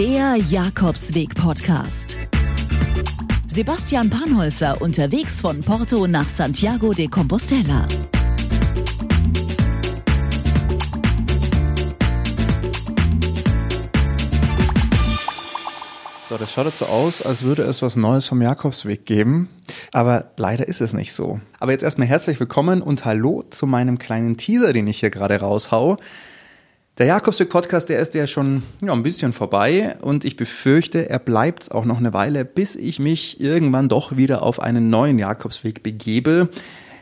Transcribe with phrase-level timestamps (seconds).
[0.00, 2.16] Der Jakobsweg-Podcast.
[3.46, 7.86] Sebastian Panholzer unterwegs von Porto nach Santiago de Compostela.
[16.30, 19.50] So, das schaut jetzt so aus, als würde es was Neues vom Jakobsweg geben.
[19.92, 21.42] Aber leider ist es nicht so.
[21.58, 25.38] Aber jetzt erstmal herzlich willkommen und hallo zu meinem kleinen Teaser, den ich hier gerade
[25.38, 25.98] raushau.
[26.98, 31.72] Der Jakobsweg-Podcast, der ist ja schon ja, ein bisschen vorbei und ich befürchte, er bleibt
[31.72, 36.50] auch noch eine Weile, bis ich mich irgendwann doch wieder auf einen neuen Jakobsweg begebe.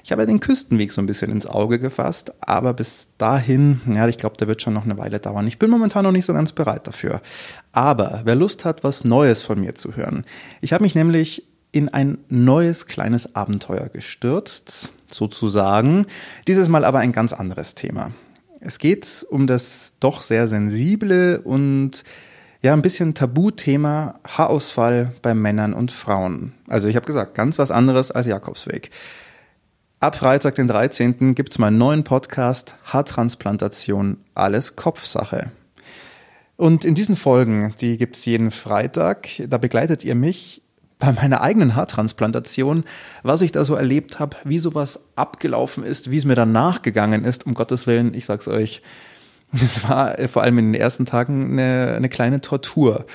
[0.04, 4.06] Ich habe ja den Küstenweg so ein bisschen ins Auge gefasst, aber bis dahin, ja,
[4.06, 5.48] ich glaube, der wird schon noch eine Weile dauern.
[5.48, 7.20] Ich bin momentan noch nicht so ganz bereit dafür.
[7.72, 10.24] Aber wer Lust hat, was Neues von mir zu hören,
[10.60, 16.06] ich habe mich nämlich in ein neues kleines Abenteuer gestürzt, sozusagen.
[16.46, 18.12] Dieses Mal aber ein ganz anderes Thema.
[18.60, 22.04] Es geht um das doch sehr sensible und
[22.60, 26.54] ja ein bisschen Tabuthema Haarausfall bei Männern und Frauen.
[26.66, 28.90] Also ich habe gesagt, ganz was anderes als Jakobsweg.
[30.00, 31.34] Ab Freitag, den 13.
[31.34, 35.50] gibt es meinen neuen Podcast Haartransplantation, alles Kopfsache.
[36.56, 40.62] Und in diesen Folgen, die gibt es jeden Freitag, da begleitet ihr mich
[40.98, 42.84] bei meiner eigenen Haartransplantation,
[43.22, 47.24] was ich da so erlebt habe, wie sowas abgelaufen ist, wie es mir danach gegangen
[47.24, 48.82] ist, um Gottes Willen, ich sag's euch,
[49.52, 53.06] es war äh, vor allem in den ersten Tagen eine, eine kleine Tortur.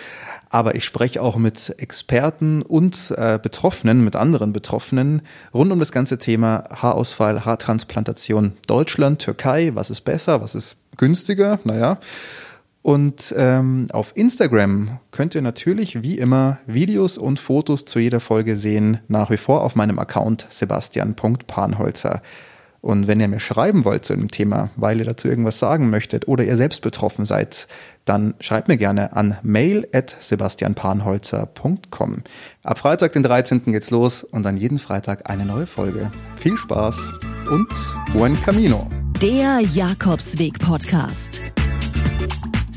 [0.49, 5.91] Aber ich spreche auch mit Experten und äh, Betroffenen, mit anderen Betroffenen rund um das
[5.91, 11.97] ganze Thema Haarausfall, Haartransplantation Deutschland, Türkei, was ist besser, was ist günstiger, naja.
[12.83, 18.57] Und ähm, auf Instagram könnt ihr natürlich wie immer Videos und Fotos zu jeder Folge
[18.57, 22.21] sehen, nach wie vor auf meinem Account sebastian.panholzer.
[22.81, 26.27] Und wenn ihr mir schreiben wollt zu einem Thema, weil ihr dazu irgendwas sagen möchtet
[26.27, 27.69] oder ihr selbst betroffen seid,
[28.03, 32.23] dann schreibt mir gerne an mail at sebastianpanholzer.com.
[32.63, 33.61] Ab Freitag, den 13.
[33.67, 36.11] geht's los und dann jeden Freitag eine neue Folge.
[36.35, 37.13] Viel Spaß
[37.49, 37.69] und
[38.11, 38.89] buen camino.
[39.21, 41.39] Der Jakobsweg-Podcast.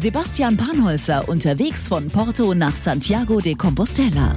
[0.07, 4.33] Sebastian Panholzer unterwegs von Porto nach Santiago de Compostela.